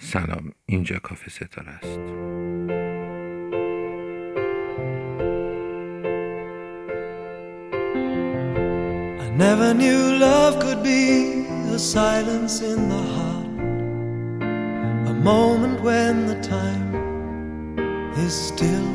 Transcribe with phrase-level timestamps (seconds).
[0.00, 1.98] سلام اینجا کافه ستاره است
[9.24, 13.46] I never knew love could be a silence in the heart,
[15.12, 16.88] a moment when the time
[18.26, 18.90] is still.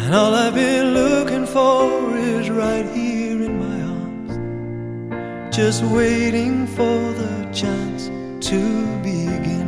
[0.00, 4.32] And all I've been looking for is right here in my arms,
[5.56, 8.07] just waiting for the chance
[8.47, 8.59] to
[9.01, 9.67] begin.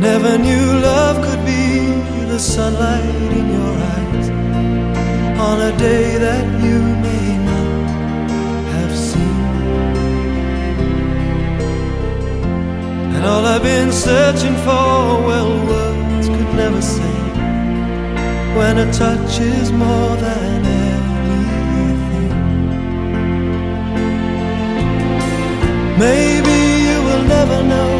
[0.00, 1.86] Never knew love could be
[2.26, 4.28] the sunlight in your eyes
[5.38, 9.46] on a day that you may not have seen.
[13.14, 17.16] And all I've been searching for, well, words could never say
[18.56, 20.49] when a touch is more than
[26.00, 27.92] Maybe you will never know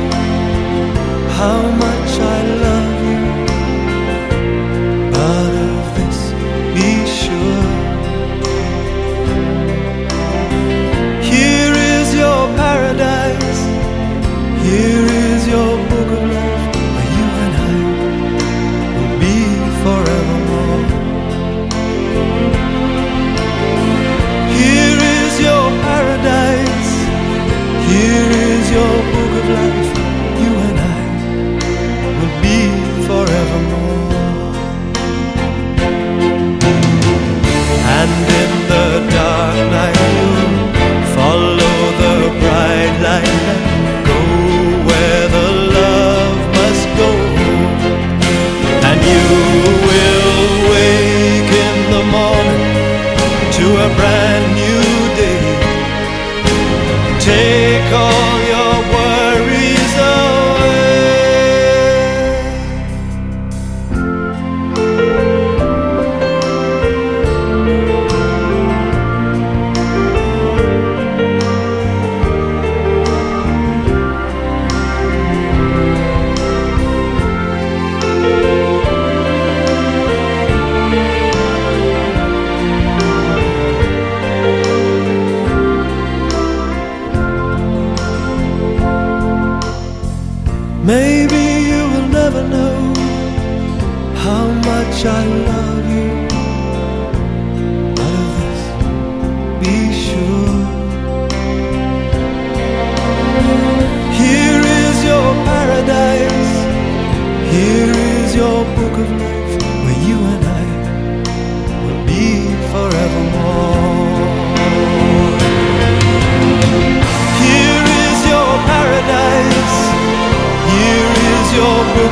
[1.39, 3.25] how much I love you.
[5.13, 5.60] But
[29.51, 30.00] life.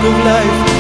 [0.09, 0.78] of life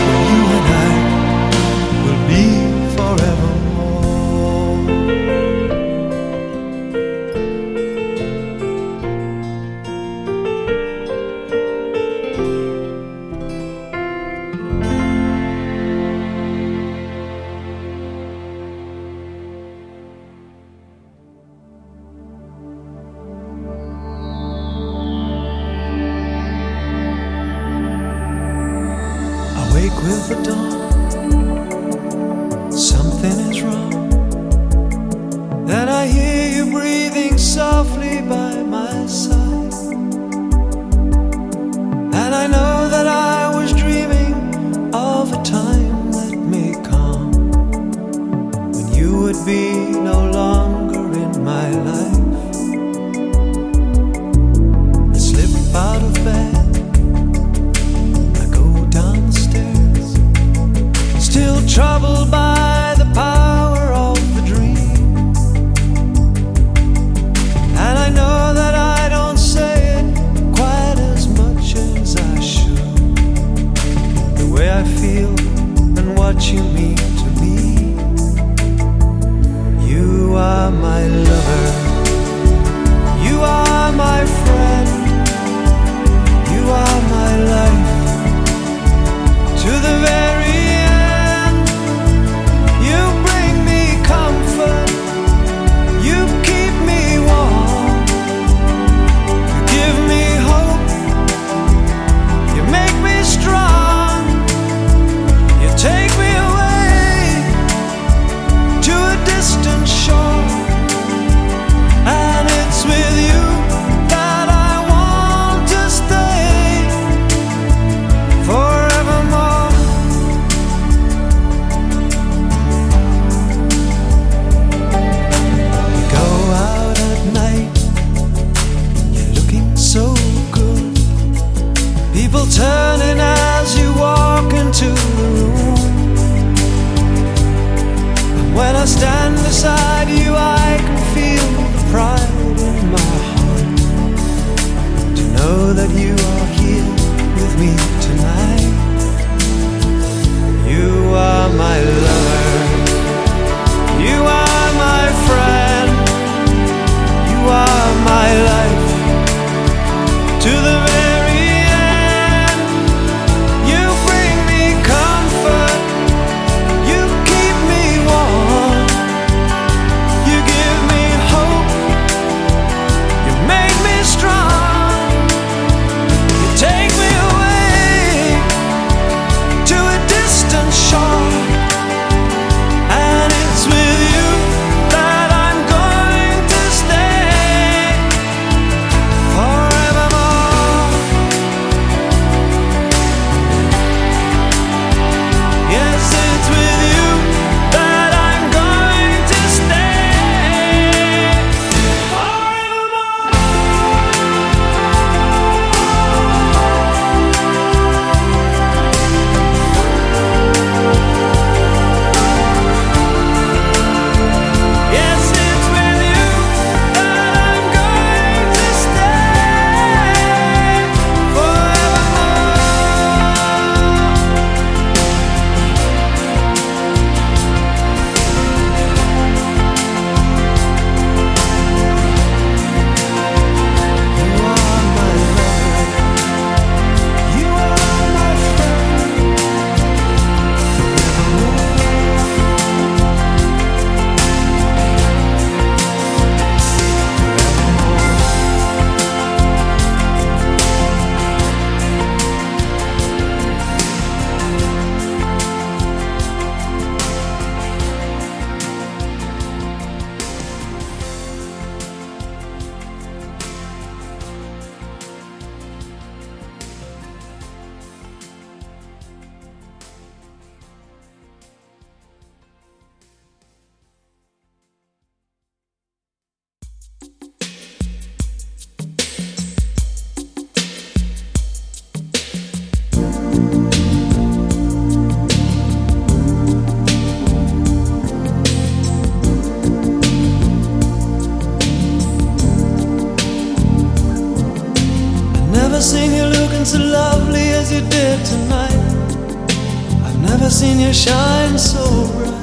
[300.92, 301.84] shine so
[302.16, 302.34] bright.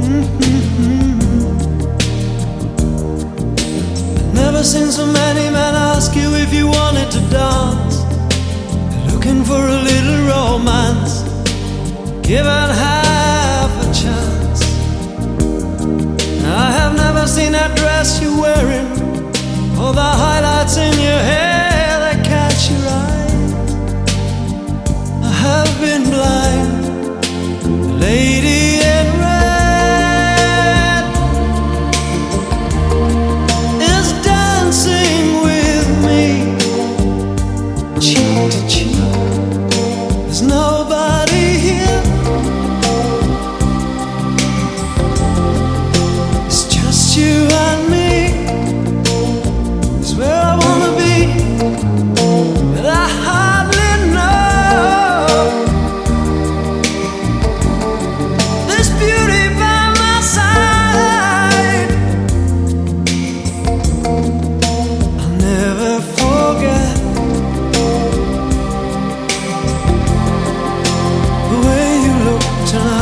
[0.00, 1.18] Mm-hmm.
[4.34, 8.04] Never seen so many men ask you if you wanted to dance.
[9.12, 11.22] Looking for a little romance,
[12.26, 14.62] given half a chance.
[16.44, 18.86] I have never seen that dress you're wearing,
[19.80, 23.16] or the highlights in your hair that catch your eye.
[25.24, 25.97] I have been
[27.98, 28.57] Lady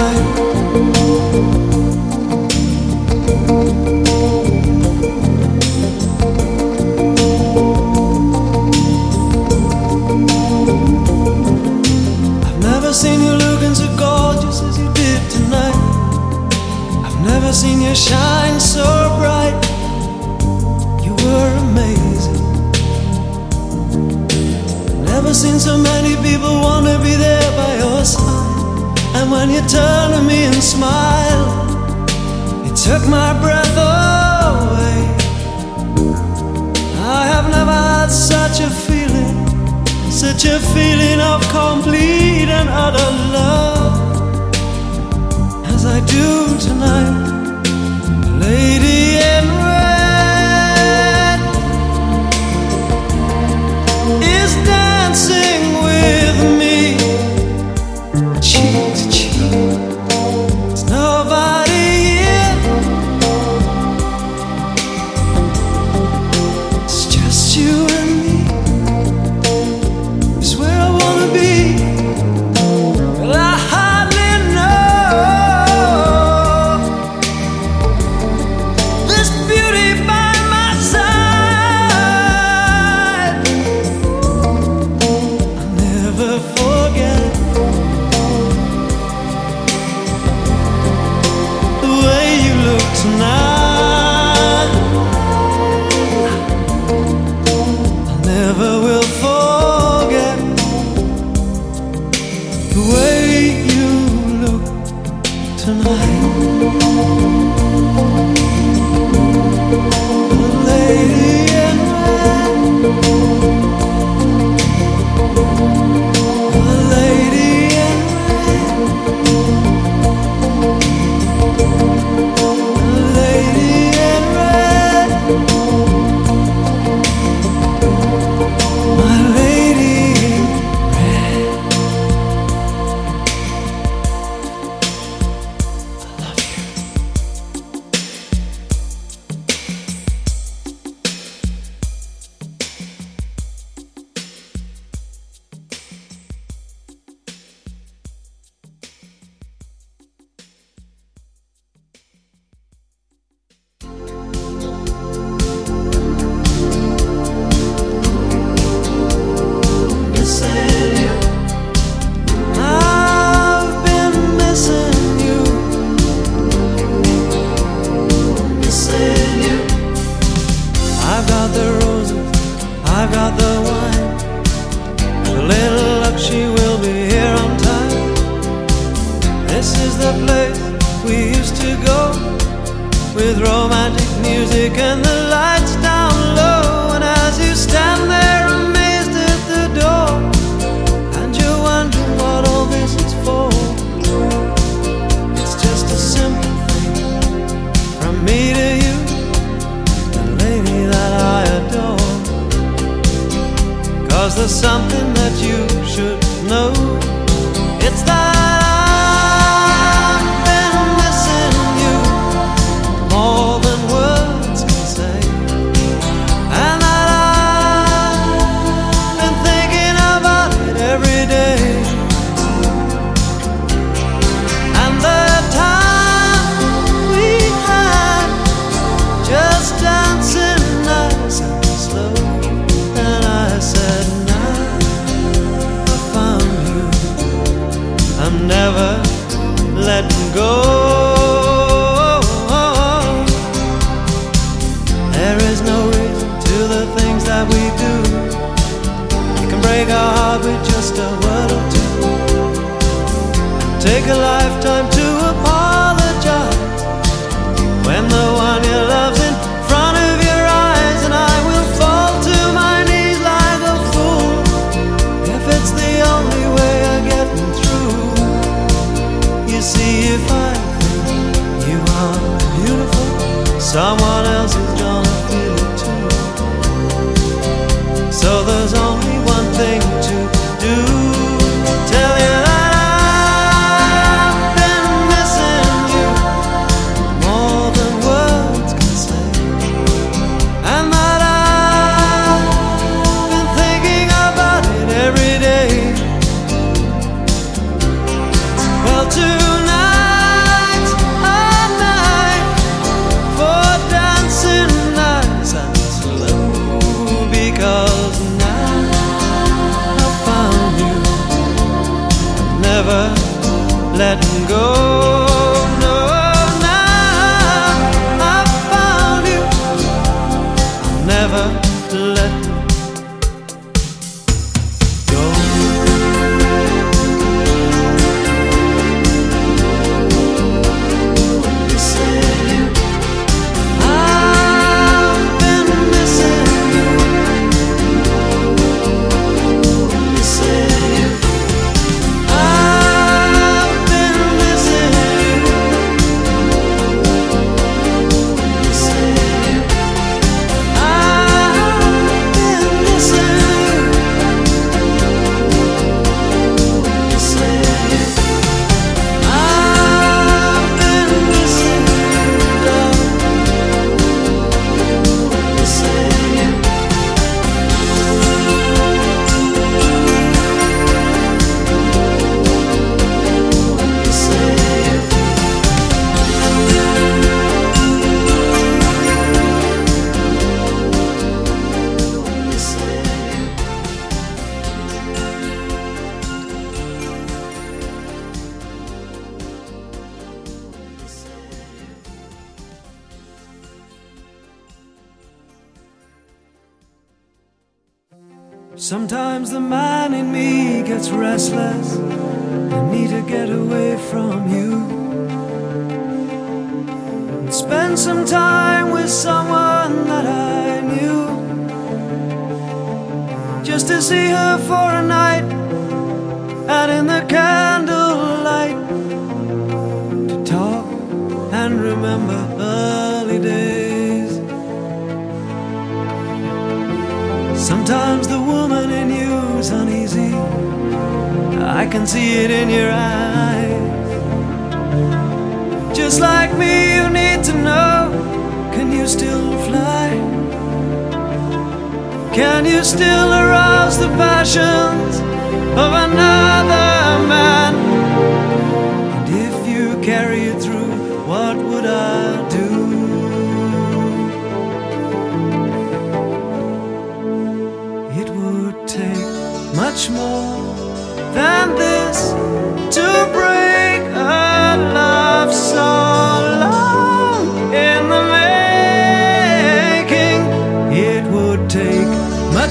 [0.06, 0.45] time.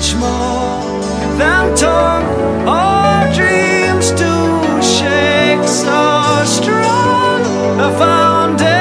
[0.05, 0.83] much more
[1.37, 2.25] than tongue
[2.67, 4.31] or dreams to
[4.81, 7.41] shake so strong
[7.79, 8.75] a foundation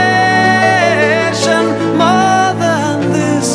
[1.96, 3.48] more than this.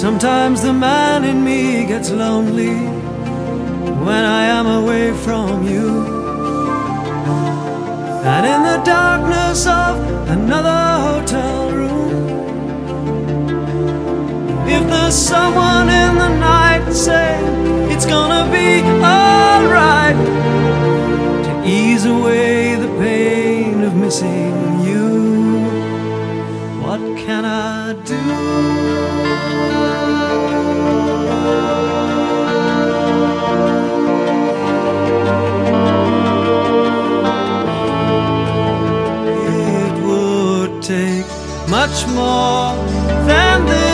[0.00, 2.76] Sometimes the man in me gets lonely
[4.06, 6.16] when I am away from you.
[8.34, 10.75] And in the darkness of another
[15.26, 17.40] someone in the night say
[17.92, 20.16] it's gonna be alright
[21.46, 24.54] to ease away the pain of missing
[24.88, 25.08] you.
[26.80, 28.86] What can I do?
[41.68, 42.74] much more
[43.26, 43.85] than this.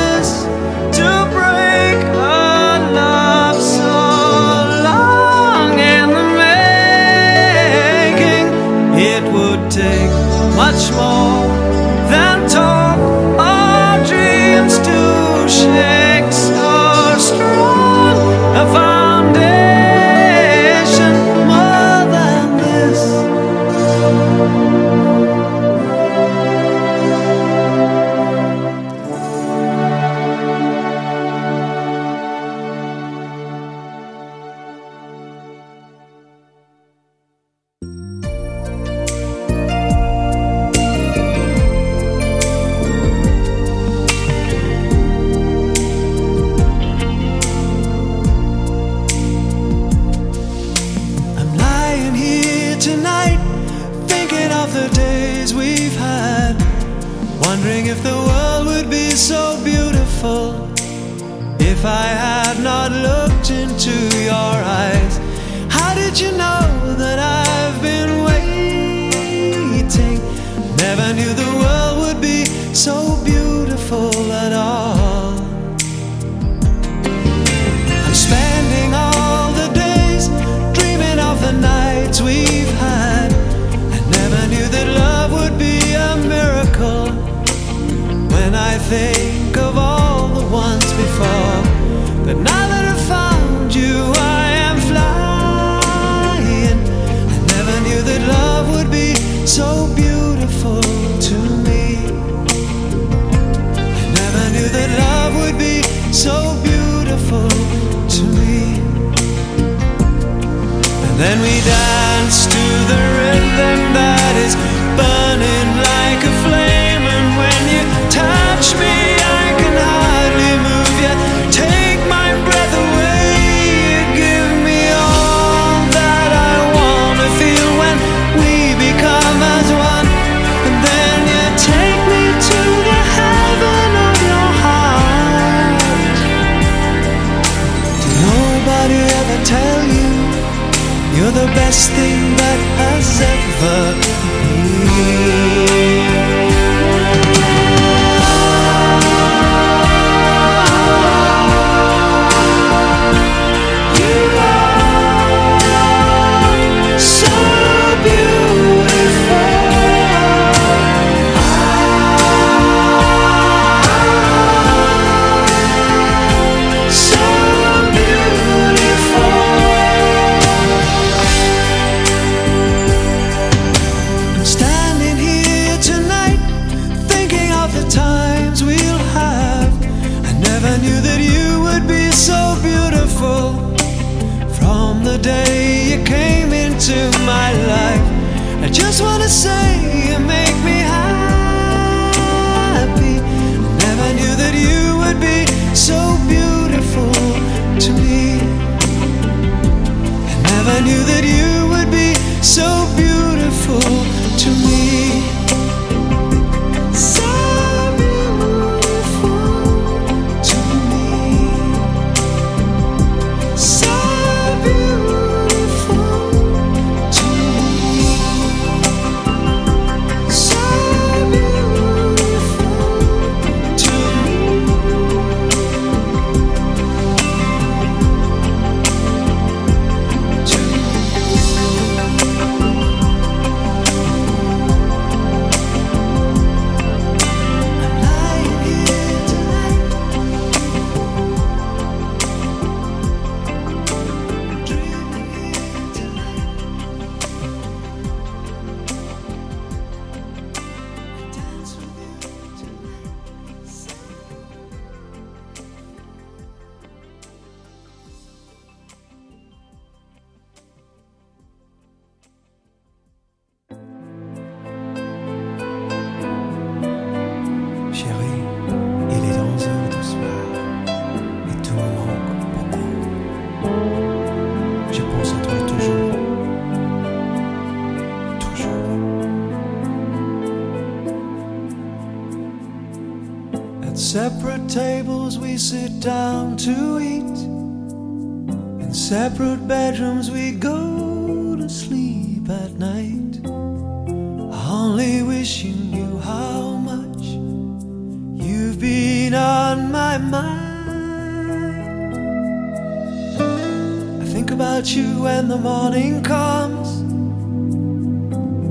[304.73, 306.89] about you when the morning comes.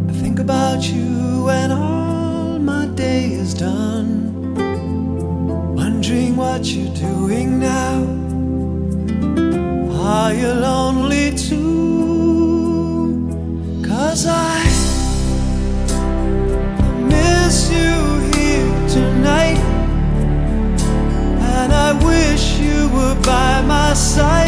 [0.10, 4.56] I think about you when all my day is done.
[5.76, 8.00] Wondering what you're doing now.
[9.94, 12.72] Are you lonely too?
[13.88, 14.58] Cause I
[17.14, 17.94] miss you
[18.34, 19.62] here tonight.
[21.56, 24.40] And I wish you were by my side.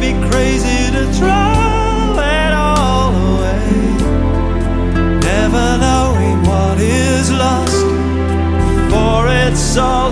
[0.00, 3.68] be crazy to throw it all away.
[5.20, 7.84] Never knowing what is lost,
[8.90, 10.09] for it's all.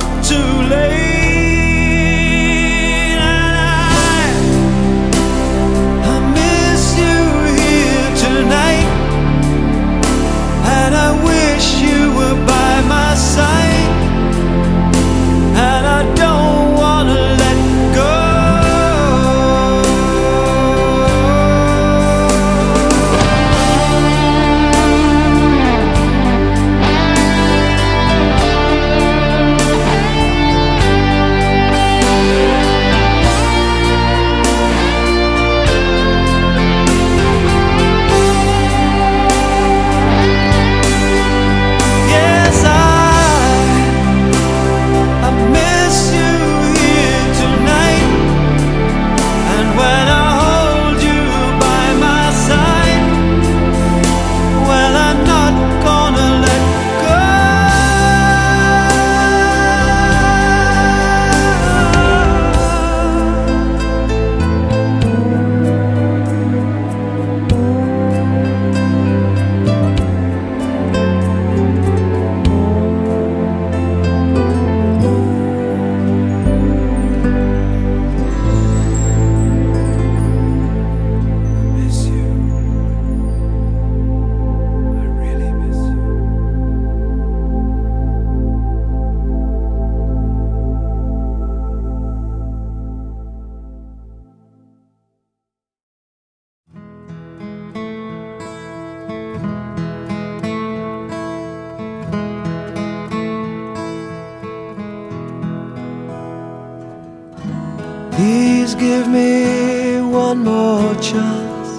[108.39, 111.71] Please give me one more chance.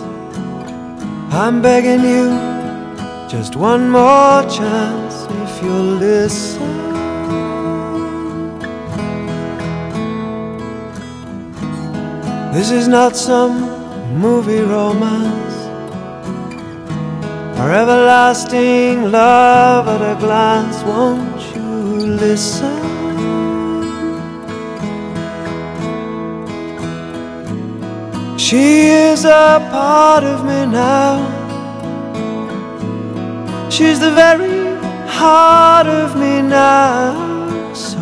[1.31, 2.25] I'm begging you,
[3.29, 6.73] just one more chance if you'll listen.
[12.51, 13.55] This is not some
[14.19, 15.55] movie romance
[17.57, 20.83] or everlasting love at a glance.
[20.83, 22.98] Won't you listen?
[28.49, 31.17] She is a part of me now.
[33.69, 37.13] She's the very heart of me now.
[37.75, 37.99] So,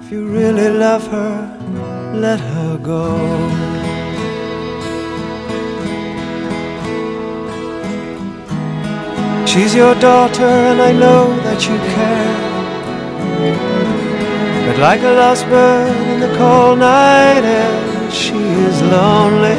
[0.00, 1.34] if you really love her,
[2.14, 3.04] let her go.
[9.44, 12.48] She's your daughter, and I know that you care.
[14.66, 19.56] But like a lost bird in the cold night air, she is lonely.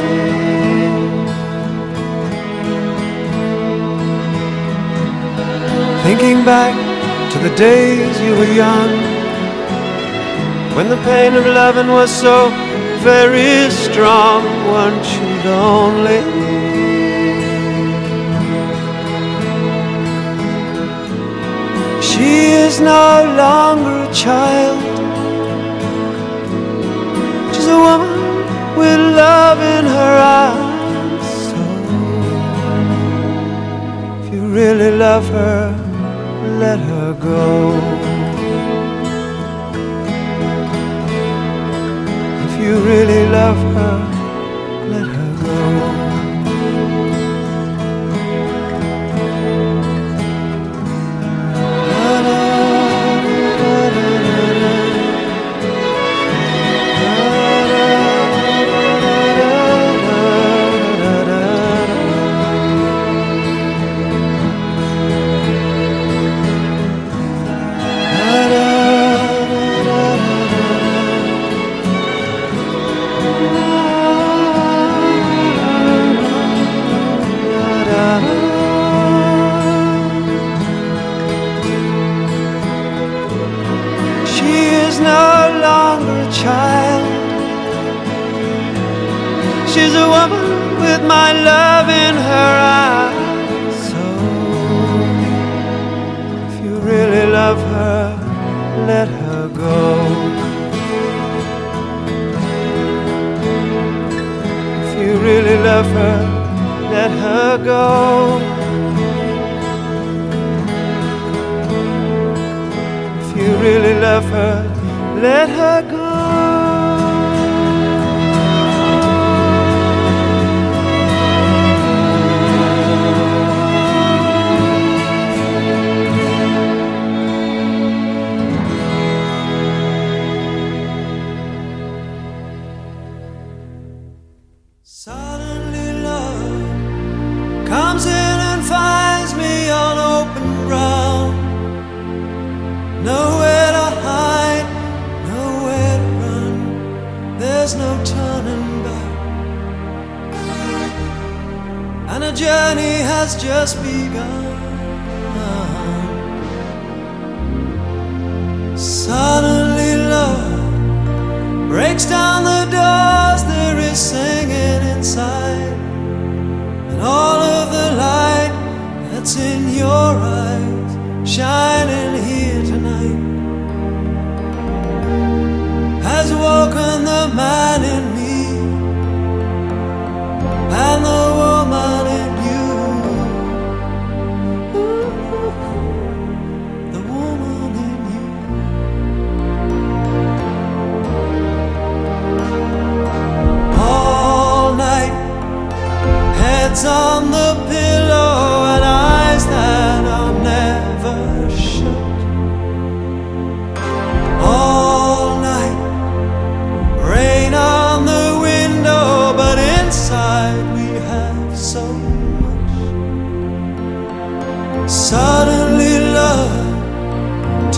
[6.04, 6.76] Thinking back
[7.32, 8.90] to the days you were young,
[10.76, 12.50] when the pain of loving was so
[13.04, 16.22] very strong, weren't you lonely?
[22.02, 24.80] She is no longer a child.
[27.54, 28.09] She's a woman
[28.80, 31.28] with love in her eyes.
[31.50, 31.60] So,
[34.20, 35.49] if you really love her,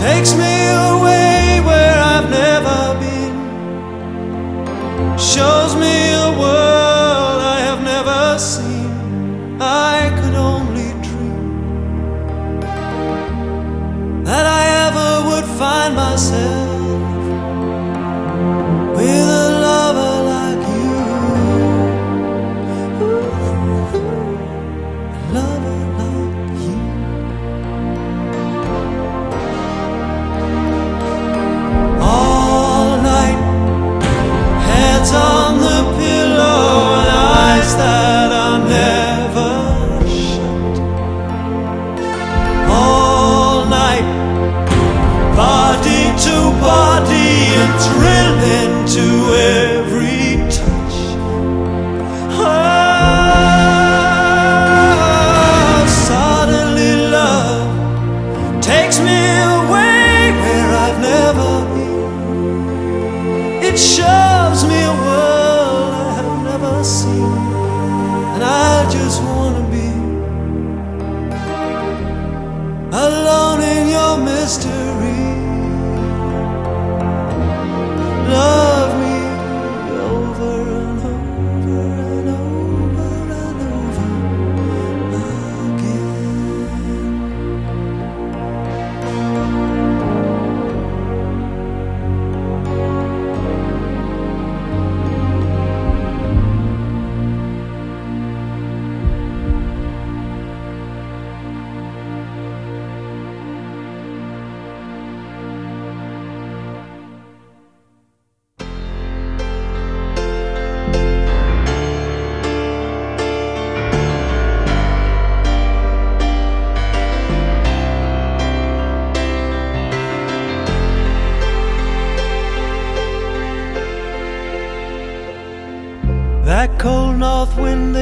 [0.02, 0.54] takes me
[0.90, 3.34] away where I've never been.
[5.16, 6.01] Shows me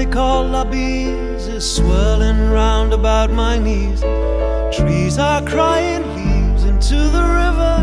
[0.00, 4.00] they call lobbies is swirling round about my knees.
[4.74, 7.76] Trees are crying leaves into the river.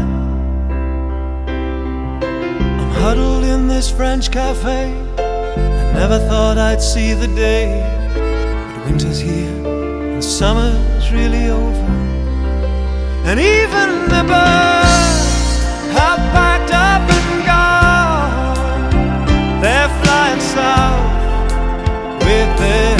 [2.82, 4.86] I'm huddled in this French cafe.
[5.19, 7.67] I never thought I'd see the day.
[8.15, 9.67] But winter's here
[10.13, 11.91] and summer's really over.
[13.30, 15.27] And even the birds
[15.99, 18.62] have packed up and gone.
[19.62, 21.16] They're flying south.
[22.27, 22.96] with it.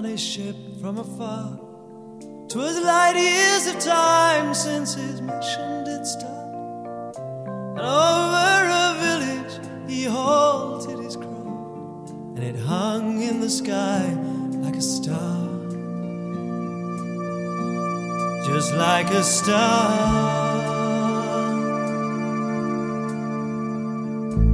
[0.00, 1.60] on his ship from afar.
[2.48, 7.16] Twas light years of time since his mission did start.
[7.76, 9.54] And over a village
[9.90, 14.02] he halted his crown, and it hung in the sky
[14.64, 15.38] like a star.
[18.46, 20.30] Just like a star.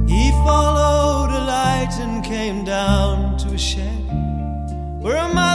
[0.09, 3.96] He followed a light and came down to a shade
[5.07, 5.46] where am I?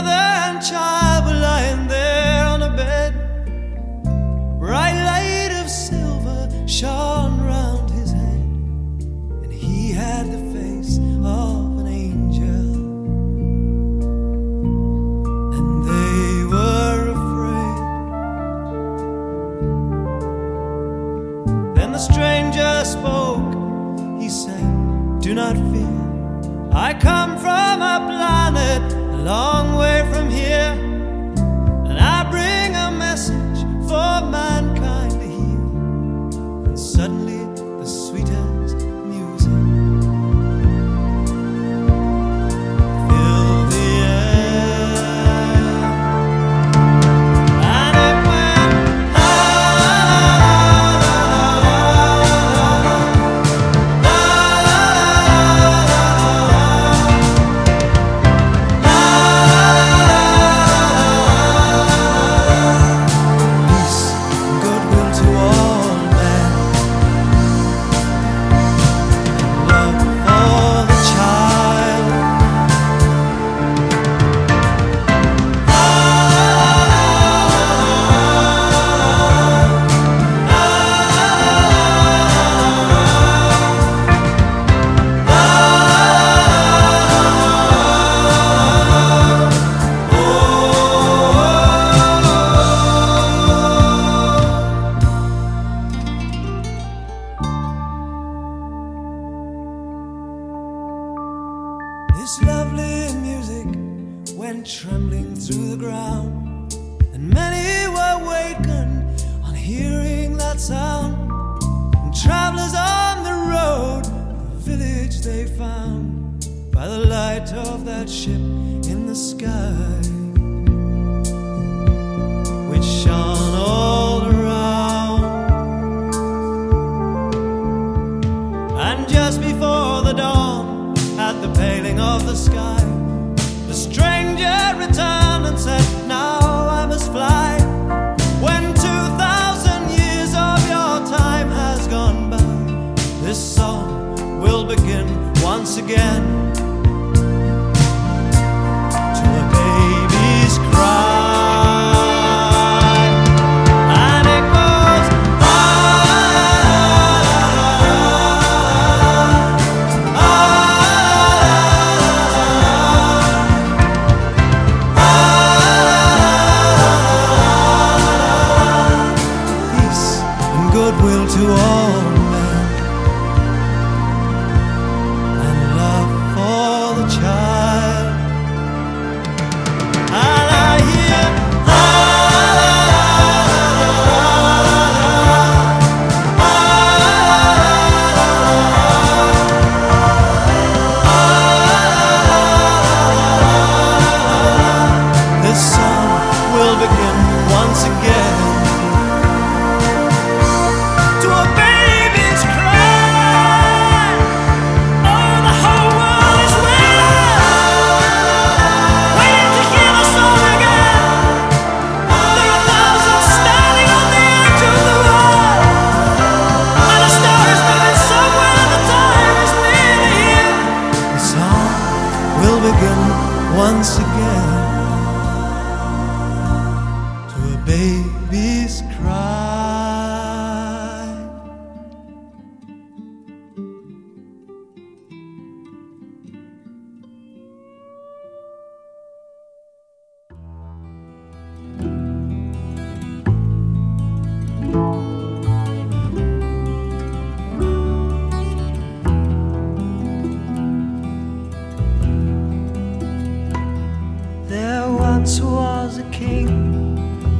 [255.63, 256.49] was a king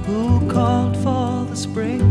[0.06, 2.04] who called for the spring,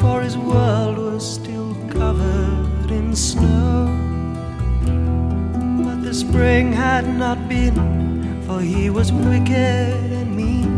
[0.00, 3.74] for his world was still covered in snow.
[5.84, 7.76] But the spring had not been,
[8.46, 10.70] for he was wicked and mean.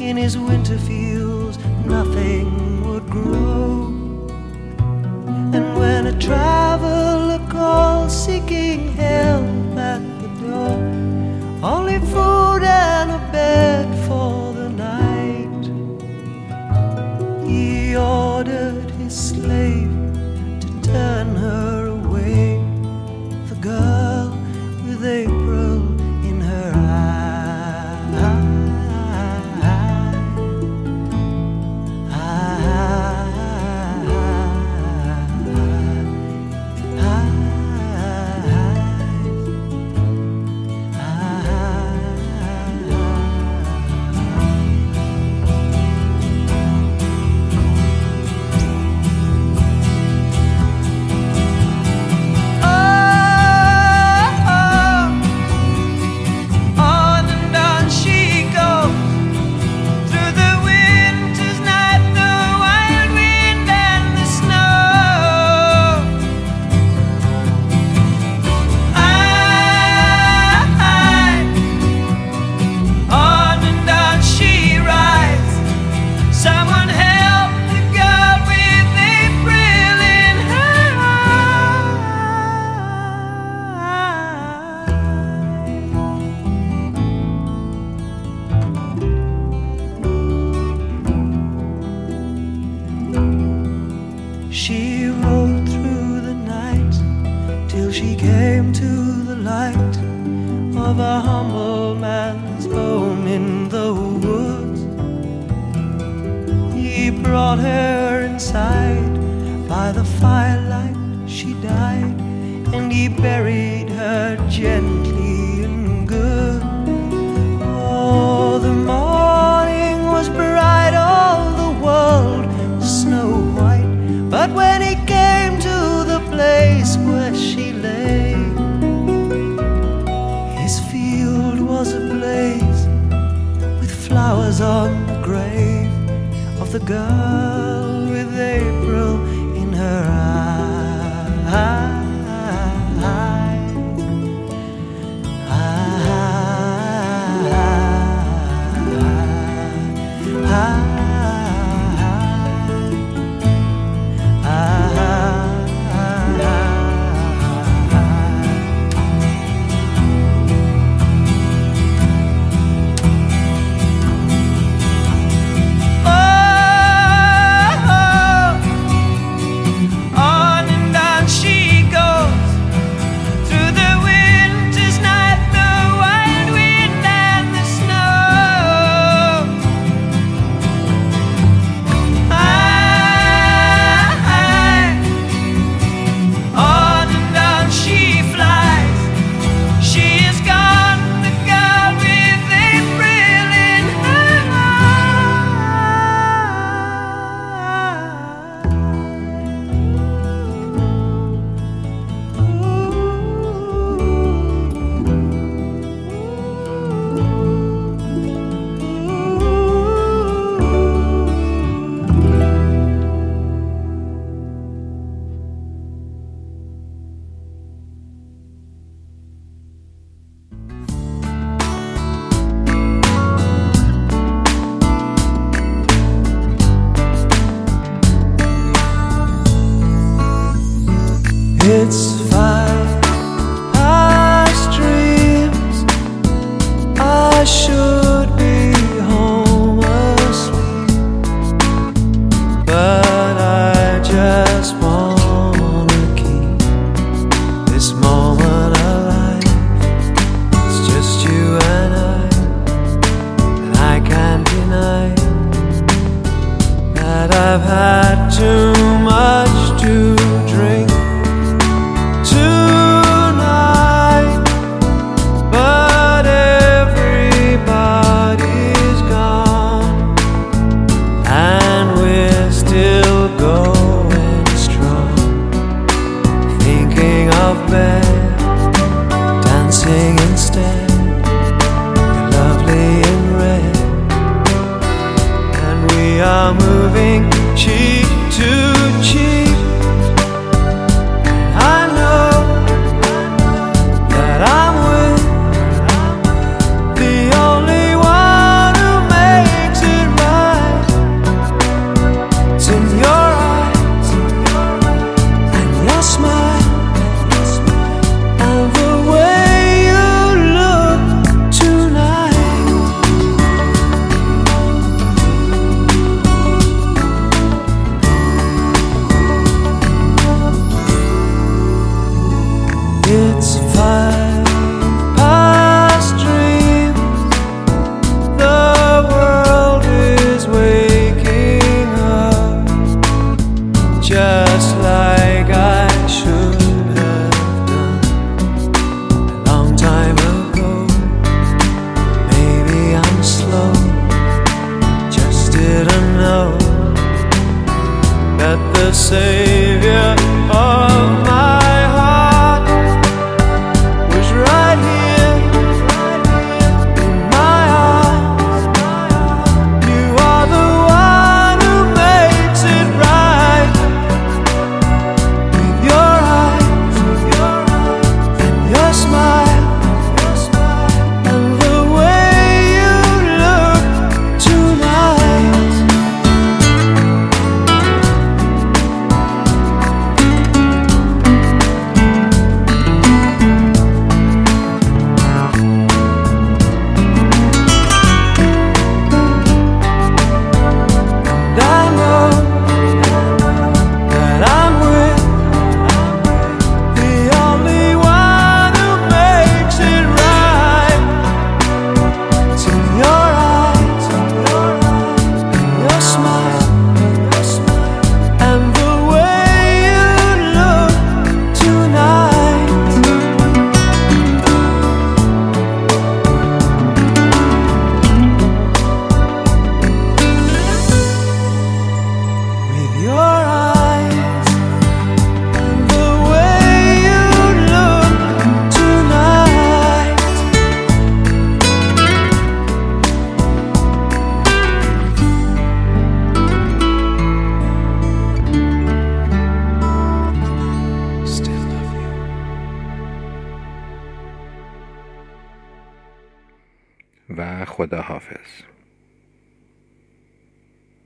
[0.00, 1.58] In his winter fields,
[1.96, 2.48] nothing
[2.86, 3.92] would grow.
[5.56, 10.97] And when a traveler called seeking help at the door,
[11.60, 15.64] only food and a bed for the night.
[17.48, 18.77] He ordered.